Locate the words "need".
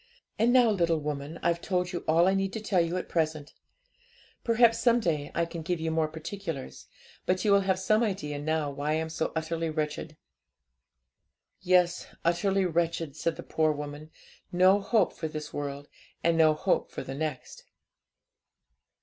2.33-2.53